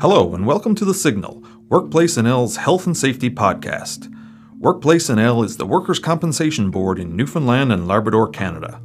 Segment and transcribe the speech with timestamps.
[0.00, 4.10] Hello, and welcome to The Signal, Workplace NL's health and safety podcast.
[4.58, 8.80] Workplace NL is the Workers' Compensation Board in Newfoundland and Labrador, Canada.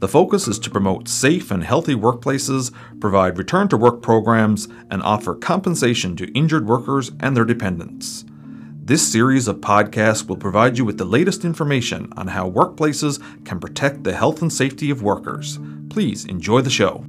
[0.00, 2.70] The focus is to promote safe and healthy workplaces,
[3.00, 8.26] provide return to work programs, and offer compensation to injured workers and their dependents.
[8.84, 13.58] This series of podcasts will provide you with the latest information on how workplaces can
[13.58, 15.58] protect the health and safety of workers.
[15.88, 17.06] Please enjoy the show.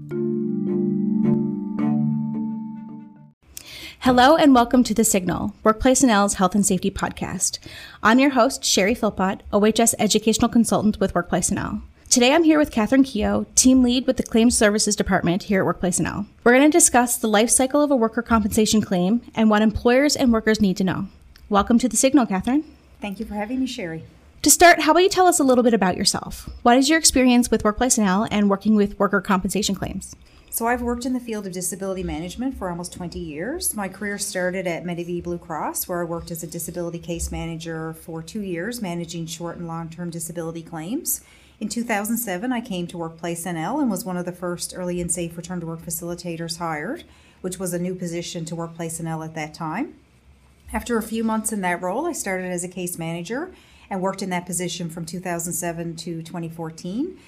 [4.04, 7.60] Hello and welcome to The Signal, Workplace NL's Health and Safety Podcast.
[8.02, 11.82] I'm your host, Sherry Philpott, OHS Educational Consultant with Workplace NL.
[12.10, 15.66] Today I'm here with Catherine Keogh, Team Lead with the Claims Services Department here at
[15.66, 16.28] Workplace NL.
[16.46, 20.16] We're going to discuss the life cycle of a worker compensation claim and what employers
[20.16, 21.10] and workers need to know.
[21.50, 22.64] Welcome to The Signal, Catherine.
[23.02, 24.06] Thank you for having me, Sherry.
[24.44, 26.50] To start, how about you tell us a little bit about yourself?
[26.62, 30.16] What is your experience with Workplace NL and working with worker compensation claims?
[30.52, 33.76] So, I've worked in the field of disability management for almost 20 years.
[33.76, 37.94] My career started at Medavie Blue Cross, where I worked as a disability case manager
[37.94, 41.22] for two years, managing short and long term disability claims.
[41.60, 45.12] In 2007, I came to Workplace NL and was one of the first early and
[45.12, 47.04] safe return to work facilitators hired,
[47.42, 49.94] which was a new position to Workplace NL at that time.
[50.74, 53.52] After a few months in that role, I started as a case manager
[53.88, 57.20] and worked in that position from 2007 to 2014.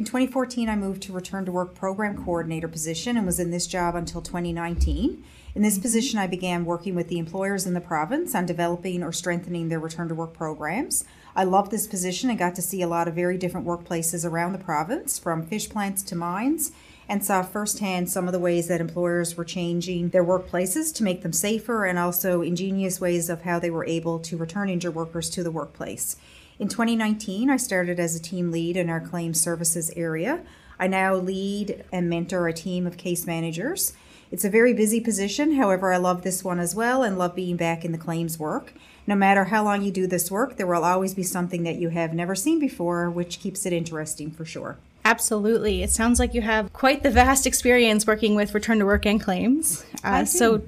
[0.00, 3.66] In 2014, I moved to return to work program coordinator position and was in this
[3.66, 5.22] job until 2019.
[5.54, 9.12] In this position, I began working with the employers in the province on developing or
[9.12, 11.04] strengthening their return to work programs.
[11.36, 14.54] I loved this position and got to see a lot of very different workplaces around
[14.54, 16.72] the province, from fish plants to mines,
[17.06, 21.20] and saw firsthand some of the ways that employers were changing their workplaces to make
[21.20, 25.28] them safer and also ingenious ways of how they were able to return injured workers
[25.28, 26.16] to the workplace.
[26.60, 30.42] In 2019, I started as a team lead in our claims services area.
[30.78, 33.94] I now lead and mentor a team of case managers.
[34.30, 37.56] It's a very busy position, however, I love this one as well and love being
[37.56, 38.74] back in the claims work.
[39.06, 41.88] No matter how long you do this work, there will always be something that you
[41.88, 44.76] have never seen before, which keeps it interesting for sure.
[45.02, 45.82] Absolutely.
[45.82, 49.18] It sounds like you have quite the vast experience working with return to work and
[49.18, 49.82] claims.
[50.04, 50.60] Uh, so,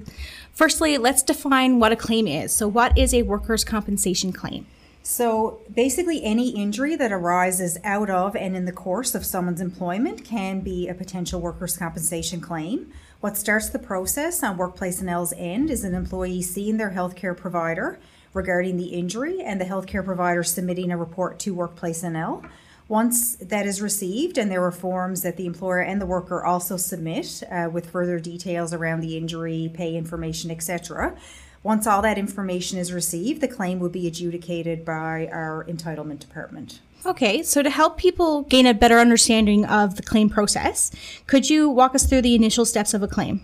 [0.53, 2.51] firstly, let's define what a claim is.
[2.51, 4.65] So, what is a workers' compensation claim?
[5.05, 10.23] So basically, any injury that arises out of and in the course of someone's employment
[10.23, 12.89] can be a potential workers' compensation claim.
[13.19, 17.99] What starts the process on Workplace NL's end is an employee seeing their healthcare provider
[18.33, 22.49] regarding the injury and the healthcare provider submitting a report to Workplace NL.
[22.87, 26.77] Once that is received, and there are forms that the employer and the worker also
[26.77, 31.17] submit uh, with further details around the injury, pay information, etc.,
[31.63, 36.81] once all that information is received, the claim would be adjudicated by our entitlement department.
[37.05, 40.91] Okay, so to help people gain a better understanding of the claim process,
[41.27, 43.41] could you walk us through the initial steps of a claim?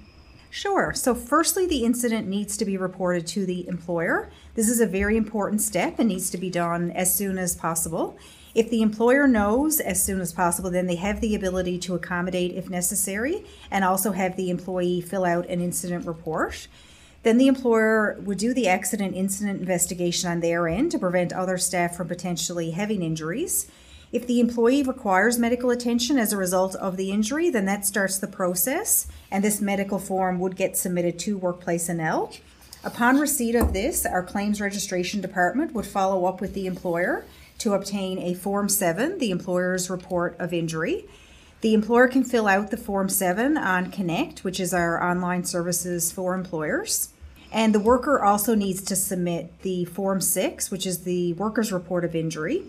[0.49, 0.93] Sure.
[0.93, 4.31] So, firstly, the incident needs to be reported to the employer.
[4.55, 8.17] This is a very important step and needs to be done as soon as possible.
[8.55, 12.55] If the employer knows as soon as possible, then they have the ability to accommodate
[12.55, 16.67] if necessary and also have the employee fill out an incident report.
[17.23, 21.57] Then the employer would do the accident incident investigation on their end to prevent other
[21.57, 23.69] staff from potentially having injuries.
[24.11, 28.17] If the employee requires medical attention as a result of the injury, then that starts
[28.17, 32.39] the process, and this medical form would get submitted to Workplace NL.
[32.83, 37.25] Upon receipt of this, our claims registration department would follow up with the employer
[37.59, 41.05] to obtain a Form 7, the employer's report of injury.
[41.61, 46.09] The employer can fill out the Form 7 on Connect, which is our online services
[46.09, 47.09] for employers.
[47.51, 52.05] And the worker also needs to submit the Form 6, which is the worker's report
[52.05, 52.63] of injury.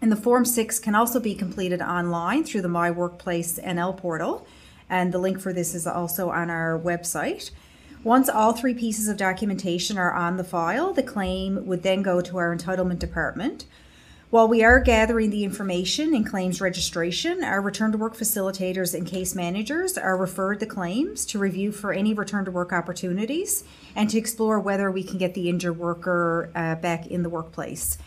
[0.00, 4.44] And the Form 6 can also be completed online through the My Workplace NL portal.
[4.90, 7.52] And the link for this is also on our website.
[8.02, 12.20] Once all three pieces of documentation are on the file, the claim would then go
[12.20, 13.66] to our entitlement department.
[14.32, 19.06] While we are gathering the information in claims registration, our return to work facilitators and
[19.06, 23.62] case managers are referred the claims to review for any return to work opportunities
[23.94, 27.98] and to explore whether we can get the injured worker uh, back in the workplace.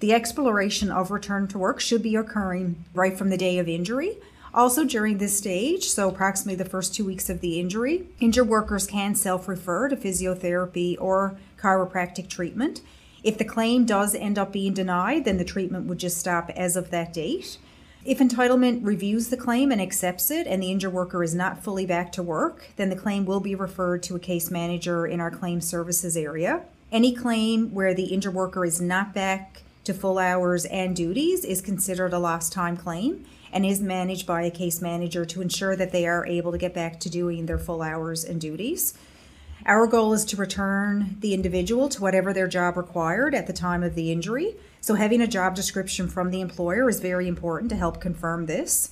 [0.00, 4.16] The exploration of return to work should be occurring right from the day of injury.
[4.54, 8.86] Also, during this stage, so approximately the first two weeks of the injury, injured workers
[8.86, 12.80] can self refer to physiotherapy or chiropractic treatment.
[13.24, 16.76] If the claim does end up being denied, then the treatment would just stop as
[16.76, 17.56] of that date.
[18.04, 21.86] If entitlement reviews the claim and accepts it, and the injured worker is not fully
[21.86, 25.30] back to work, then the claim will be referred to a case manager in our
[25.30, 26.64] claim services area.
[26.92, 31.62] Any claim where the injured worker is not back to full hours and duties is
[31.62, 35.92] considered a lost time claim and is managed by a case manager to ensure that
[35.92, 38.92] they are able to get back to doing their full hours and duties.
[39.66, 43.82] Our goal is to return the individual to whatever their job required at the time
[43.82, 44.56] of the injury.
[44.82, 48.90] So, having a job description from the employer is very important to help confirm this.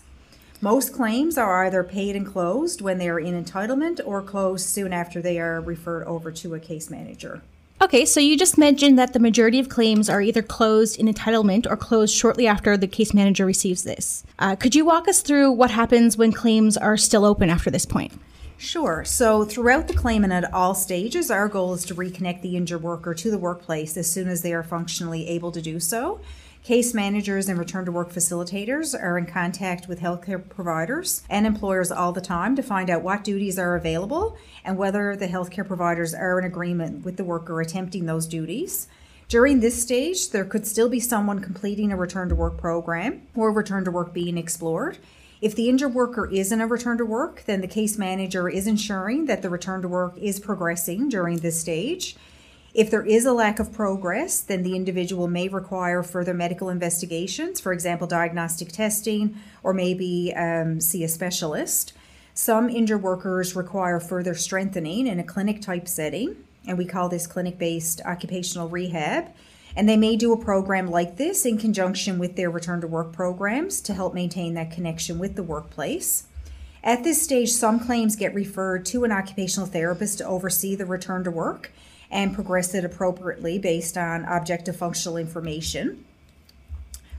[0.62, 4.94] Most claims are either paid and closed when they are in entitlement or closed soon
[4.94, 7.42] after they are referred over to a case manager.
[7.82, 11.66] Okay, so you just mentioned that the majority of claims are either closed in entitlement
[11.68, 14.24] or closed shortly after the case manager receives this.
[14.38, 17.84] Uh, could you walk us through what happens when claims are still open after this
[17.84, 18.12] point?
[18.62, 19.04] Sure.
[19.04, 22.80] So, throughout the claim and at all stages, our goal is to reconnect the injured
[22.80, 26.20] worker to the workplace as soon as they are functionally able to do so.
[26.62, 31.90] Case managers and return to work facilitators are in contact with healthcare providers and employers
[31.90, 36.14] all the time to find out what duties are available and whether the healthcare providers
[36.14, 38.86] are in agreement with the worker attempting those duties.
[39.26, 43.50] During this stage, there could still be someone completing a return to work program or
[43.50, 44.98] return to work being explored.
[45.42, 48.68] If the injured worker is in a return to work, then the case manager is
[48.68, 52.14] ensuring that the return to work is progressing during this stage.
[52.74, 57.58] If there is a lack of progress, then the individual may require further medical investigations,
[57.58, 61.92] for example, diagnostic testing, or maybe um, see a specialist.
[62.34, 66.36] Some injured workers require further strengthening in a clinic type setting,
[66.68, 69.34] and we call this clinic based occupational rehab.
[69.74, 73.12] And they may do a program like this in conjunction with their return to work
[73.12, 76.24] programs to help maintain that connection with the workplace.
[76.84, 81.24] At this stage, some claims get referred to an occupational therapist to oversee the return
[81.24, 81.72] to work
[82.10, 86.04] and progress it appropriately based on objective functional information.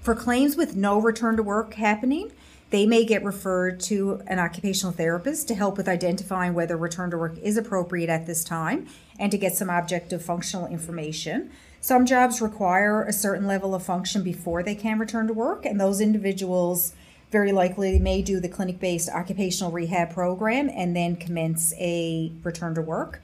[0.01, 2.31] For claims with no return to work happening,
[2.71, 7.17] they may get referred to an occupational therapist to help with identifying whether return to
[7.17, 11.51] work is appropriate at this time and to get some objective functional information.
[11.83, 15.77] Some jobs require a certain level of function before they can return to work, and
[15.77, 16.93] those individuals
[17.29, 22.73] very likely may do the clinic based occupational rehab program and then commence a return
[22.75, 23.21] to work.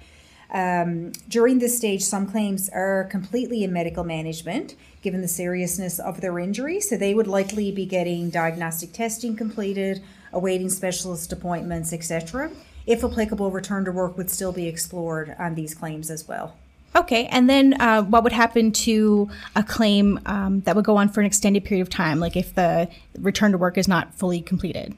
[0.51, 6.19] Um, during this stage, some claims are completely in medical management given the seriousness of
[6.19, 10.03] their injury, so they would likely be getting diagnostic testing completed,
[10.33, 12.51] awaiting specialist appointments, etc.
[12.85, 16.57] If applicable, return to work would still be explored on these claims as well.
[16.95, 21.09] Okay, and then uh, what would happen to a claim um, that would go on
[21.09, 22.89] for an extended period of time, like if the
[23.19, 24.95] return to work is not fully completed?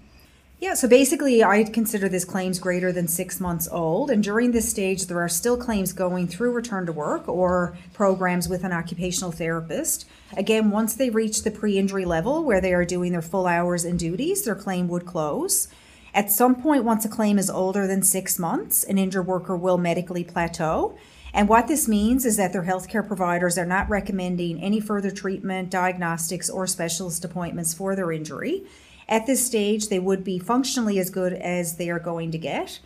[0.62, 4.12] Yeah, so basically, I consider this claims greater than six months old.
[4.12, 8.48] And during this stage, there are still claims going through return to work or programs
[8.48, 10.08] with an occupational therapist.
[10.38, 13.84] Again, once they reach the pre injury level where they are doing their full hours
[13.84, 15.68] and duties, their claim would close.
[16.14, 19.80] At some point, once a claim is older than six months, an injured worker will
[19.80, 20.96] medically plateau.
[21.34, 25.70] And what this means is that their healthcare providers are not recommending any further treatment,
[25.70, 28.66] diagnostics, or specialist appointments for their injury.
[29.08, 32.80] At this stage, they would be functionally as good as they are going to get.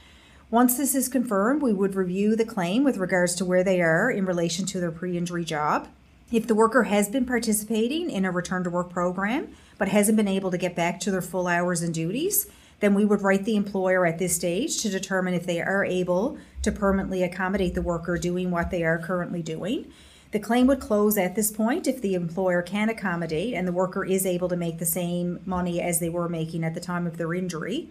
[0.52, 4.12] Once this is confirmed, we would review the claim with regards to where they are
[4.12, 5.88] in relation to their pre injury job.
[6.32, 10.28] If the worker has been participating in a return to work program but hasn't been
[10.28, 12.48] able to get back to their full hours and duties,
[12.80, 16.38] then we would write the employer at this stage to determine if they are able
[16.62, 19.92] to permanently accommodate the worker doing what they are currently doing.
[20.32, 24.04] The claim would close at this point if the employer can accommodate and the worker
[24.04, 27.18] is able to make the same money as they were making at the time of
[27.18, 27.90] their injury.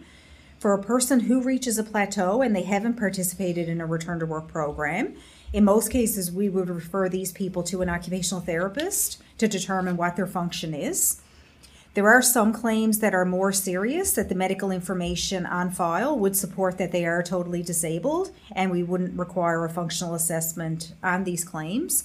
[0.59, 4.25] For a person who reaches a plateau and they haven't participated in a return to
[4.25, 5.15] work program,
[5.53, 10.15] in most cases, we would refer these people to an occupational therapist to determine what
[10.15, 11.21] their function is.
[11.95, 16.35] There are some claims that are more serious that the medical information on file would
[16.35, 21.45] support that they are totally disabled, and we wouldn't require a functional assessment on these
[21.45, 22.03] claims.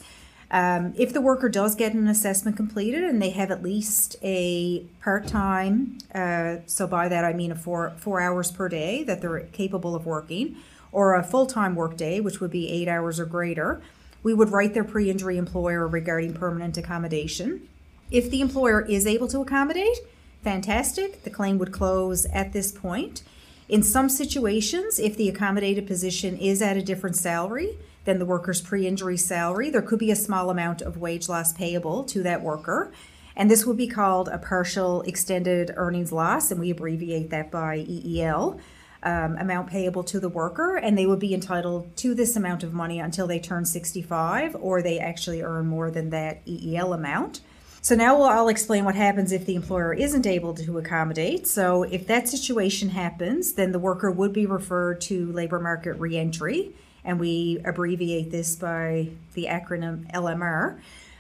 [0.53, 4.85] Um, if the worker does get an assessment completed and they have at least a
[5.03, 9.21] part time, uh, so by that I mean a four four hours per day that
[9.21, 10.55] they're capable of working,
[10.93, 13.83] or a full time work day, which would be eight hours or greater,
[14.23, 17.69] we would write their pre injury employer regarding permanent accommodation.
[18.11, 19.99] If the employer is able to accommodate,
[20.43, 23.23] fantastic, the claim would close at this point.
[23.69, 28.61] In some situations, if the accommodated position is at a different salary, than the worker's
[28.61, 32.43] pre injury salary, there could be a small amount of wage loss payable to that
[32.43, 32.93] worker.
[33.37, 37.79] And this would be called a partial extended earnings loss, and we abbreviate that by
[37.79, 38.61] EEL.
[39.03, 42.75] Um, amount payable to the worker, and they would be entitled to this amount of
[42.75, 47.41] money until they turn 65 or they actually earn more than that EEL amount.
[47.83, 51.47] So now I'll explain what happens if the employer isn't able to accommodate.
[51.47, 56.75] So if that situation happens, then the worker would be referred to labor market reentry
[57.05, 60.79] and we abbreviate this by the acronym LMR.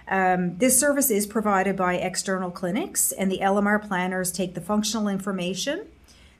[0.09, 5.07] Um, this service is provided by external clinics, and the LMR planners take the functional
[5.07, 5.87] information,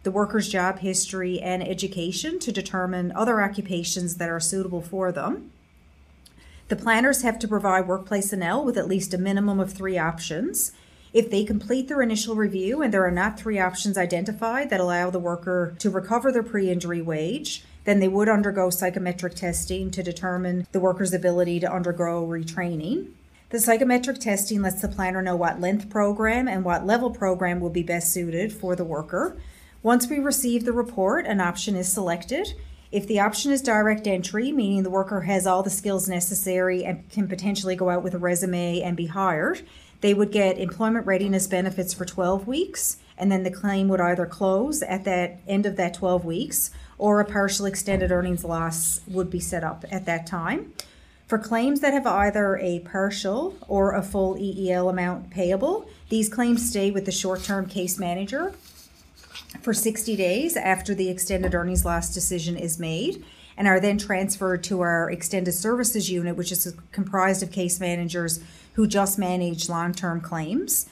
[0.03, 5.53] the worker's job history and education to determine other occupations that are suitable for them.
[6.71, 10.71] The planners have to provide Workplace NL with at least a minimum of three options.
[11.13, 15.11] If they complete their initial review and there are not three options identified that allow
[15.11, 20.05] the worker to recover their pre injury wage, then they would undergo psychometric testing to
[20.05, 23.09] determine the worker's ability to undergo retraining.
[23.49, 27.71] The psychometric testing lets the planner know what length program and what level program will
[27.71, 29.37] be best suited for the worker.
[29.83, 32.55] Once we receive the report, an option is selected.
[32.93, 37.09] If the option is direct entry, meaning the worker has all the skills necessary and
[37.09, 39.63] can potentially go out with a resume and be hired,
[40.01, 44.27] they would get employment readiness benefits for 12 weeks, and then the claim would either
[44.27, 49.31] close at that end of that 12 weeks or a partial extended earnings loss would
[49.31, 50.73] be set up at that time.
[51.29, 56.69] For claims that have either a partial or a full EEL amount payable, these claims
[56.69, 58.53] stay with the short term case manager
[59.61, 63.25] for 60 days after the extended earnings loss decision is made
[63.57, 68.41] and are then transferred to our extended services unit, which is comprised of case managers
[68.75, 70.87] who just manage long term claims.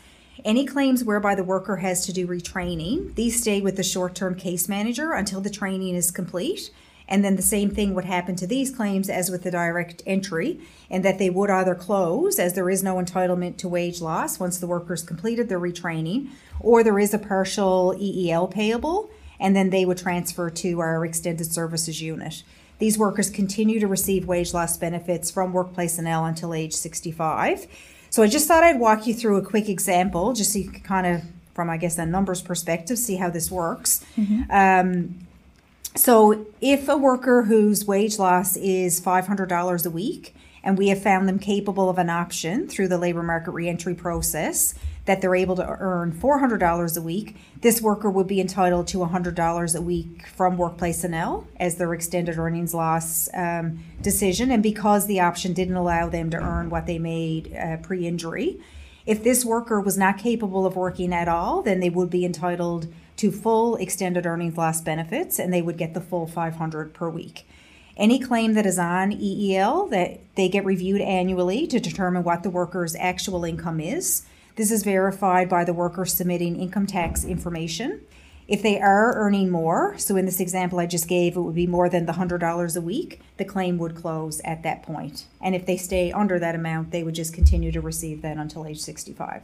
[0.44, 4.34] Any claims whereby the worker has to do retraining, these stay with the short term
[4.34, 6.70] case manager until the training is complete.
[7.08, 10.60] And then the same thing would happen to these claims as with the direct entry,
[10.90, 14.58] and that they would either close as there is no entitlement to wage loss once
[14.58, 16.28] the workers completed their retraining,
[16.60, 19.10] or there is a partial EEL payable,
[19.40, 22.42] and then they would transfer to our extended services unit.
[22.78, 27.66] These workers continue to receive wage loss benefits from Workplace NL until age 65.
[28.10, 30.82] So I just thought I'd walk you through a quick example, just so you can
[30.82, 31.22] kind of,
[31.54, 34.04] from I guess a numbers perspective, see how this works.
[34.50, 35.26] Um,
[35.94, 41.28] so if a worker whose wage loss is $500 a week, and we have found
[41.28, 44.74] them capable of an option through the labor market reentry process
[45.06, 49.74] that they're able to earn $400 a week, this worker would be entitled to $100
[49.74, 54.50] a week from Workplace NL as their extended earnings loss um, decision.
[54.50, 58.60] And because the option didn't allow them to earn what they made uh, pre injury,
[59.06, 62.88] if this worker was not capable of working at all, then they would be entitled
[63.18, 67.46] to full extended earnings loss benefits and they would get the full 500 per week.
[67.96, 72.50] Any claim that is on EEL that they get reviewed annually to determine what the
[72.50, 74.24] worker's actual income is.
[74.54, 78.02] This is verified by the worker submitting income tax information.
[78.46, 81.66] If they are earning more, so in this example I just gave, it would be
[81.66, 85.26] more than the $100 a week, the claim would close at that point.
[85.40, 88.64] And if they stay under that amount, they would just continue to receive that until
[88.64, 89.42] age 65.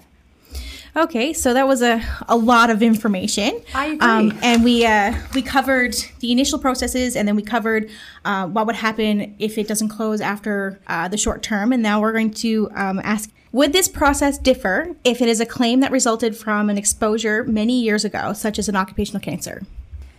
[0.97, 3.61] Okay, so that was a, a lot of information.
[3.75, 3.99] I agree.
[3.99, 7.91] Um, and we uh, we covered the initial processes, and then we covered
[8.25, 11.73] uh, what would happen if it doesn't close after uh, the short term.
[11.73, 15.47] And now we're going to um, ask: Would this process differ if it is a
[15.47, 19.63] claim that resulted from an exposure many years ago, such as an occupational cancer?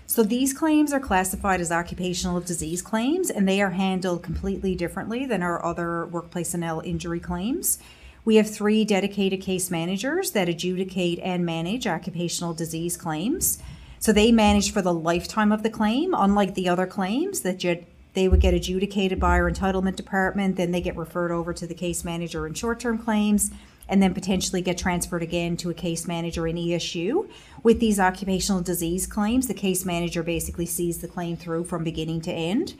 [0.07, 5.25] So these claims are classified as occupational disease claims, and they are handled completely differently
[5.25, 7.79] than our other workplace NL injury claims.
[8.25, 13.59] We have three dedicated case managers that adjudicate and manage occupational disease claims.
[13.99, 17.85] So they manage for the lifetime of the claim, unlike the other claims that ju-
[18.15, 21.75] they would get adjudicated by our entitlement department, then they get referred over to the
[21.75, 23.51] case manager in short term claims,
[23.87, 27.29] and then potentially get transferred again to a case manager in ESU.
[27.61, 32.21] With these occupational disease claims, the case manager basically sees the claim through from beginning
[32.21, 32.73] to end.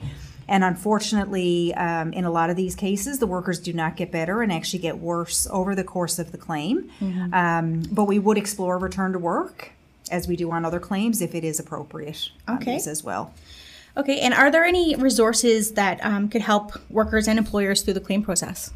[0.48, 4.42] And unfortunately, um, in a lot of these cases, the workers do not get better
[4.42, 6.88] and actually get worse over the course of the claim.
[7.32, 9.72] Um, but we would explore return to work
[10.10, 12.76] as we do on other claims if it is appropriate Okay.
[12.76, 13.34] as well.
[13.96, 18.00] Okay, and are there any resources that um, could help workers and employers through the
[18.00, 18.70] claim process?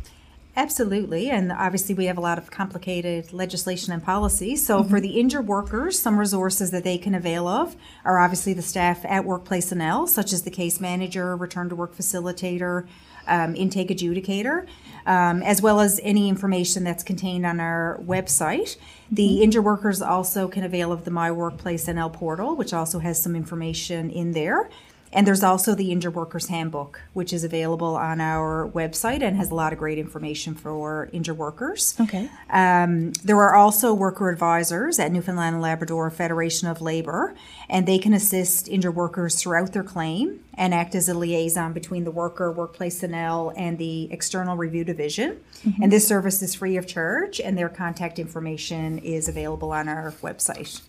[0.56, 1.30] Absolutely.
[1.30, 4.56] And obviously, we have a lot of complicated legislation and policy.
[4.56, 8.62] So, for the injured workers, some resources that they can avail of are obviously the
[8.62, 12.88] staff at Workplace NL, such as the case manager, return to work facilitator,
[13.28, 14.66] um, intake adjudicator,
[15.06, 18.76] um, as well as any information that's contained on our website.
[19.10, 23.22] The injured workers also can avail of the My Workplace NL portal, which also has
[23.22, 24.68] some information in there.
[25.12, 29.50] And there's also the Injured Workers Handbook, which is available on our website and has
[29.50, 31.96] a lot of great information for injured workers.
[32.00, 32.30] Okay.
[32.48, 37.34] Um, there are also worker advisors at Newfoundland and Labrador Federation of Labor,
[37.68, 42.04] and they can assist injured workers throughout their claim and act as a liaison between
[42.04, 45.40] the worker, Workplace NL, and the External Review Division.
[45.82, 50.12] And this service is free of charge, and their contact information is available on our
[50.22, 50.82] website.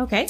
[0.00, 0.28] Okay.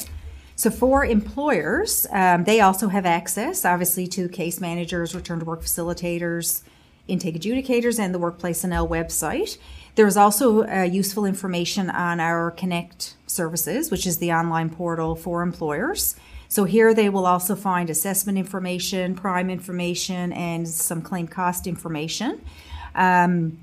[0.55, 5.61] So for employers, um, they also have access, obviously, to case managers, return to work
[5.61, 6.63] facilitators,
[7.07, 9.57] intake adjudicators, and the Workplace NL website.
[9.95, 15.41] There's also uh, useful information on our Connect services, which is the online portal for
[15.41, 16.15] employers.
[16.47, 22.41] So here they will also find assessment information, prime information, and some claim cost information.
[22.93, 23.57] Um,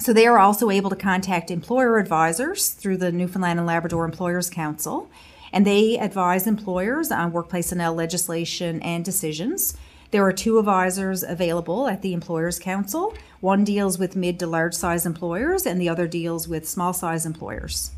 [0.00, 4.50] so they are also able to contact employer advisors through the Newfoundland and Labrador Employers
[4.50, 5.08] Council,
[5.54, 9.76] and they advise employers on workplace NL legislation and decisions.
[10.10, 13.14] There are two advisors available at the Employers Council.
[13.40, 17.24] One deals with mid to large size employers, and the other deals with small size
[17.24, 17.92] employers.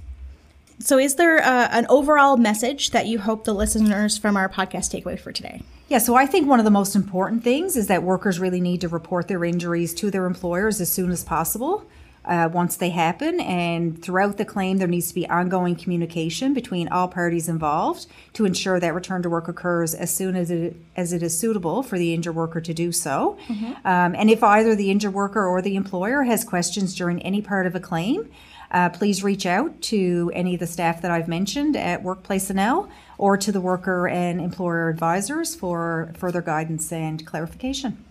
[0.81, 4.91] So, is there uh, an overall message that you hope the listeners from our podcast
[4.91, 5.63] take away for today?
[5.89, 8.83] Yeah, so I think one of the most important things is that workers really need
[8.83, 11.87] to report their injuries to their employers as soon as possible.
[12.27, 16.89] Uh, once they happen, and throughout the claim, there needs to be ongoing communication between
[16.89, 21.13] all parties involved to ensure that return to work occurs as soon as it as
[21.13, 23.39] it is suitable for the injured worker to do so.
[23.47, 23.87] Mm-hmm.
[23.87, 27.67] Um, and if either the injured worker or the employer has questions during any part
[27.67, 28.29] of a claim,
[28.71, 32.89] uh, please reach out to any of the staff that I've mentioned at Workplace NL
[33.19, 38.05] or to the worker and employer advisors for further guidance and clarification.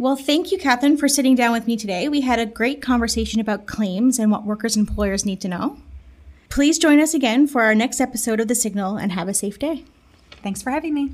[0.00, 2.08] Well, thank you, Catherine, for sitting down with me today.
[2.08, 5.76] We had a great conversation about claims and what workers and employers need to know.
[6.48, 9.58] Please join us again for our next episode of The Signal and have a safe
[9.58, 9.84] day.
[10.42, 11.10] Thanks for having me.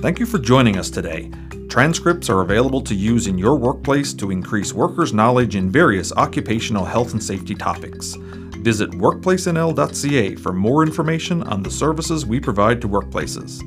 [0.00, 1.28] Thank you for joining us today.
[1.68, 6.84] Transcripts are available to use in your workplace to increase workers' knowledge in various occupational
[6.84, 8.16] health and safety topics.
[8.62, 13.60] Visit workplacenl.ca for more information on the services we provide to workplaces.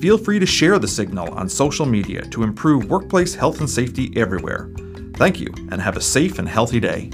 [0.00, 4.12] Feel free to share the signal on social media to improve workplace health and safety
[4.16, 4.70] everywhere.
[5.14, 7.10] Thank you, and have a safe and healthy day.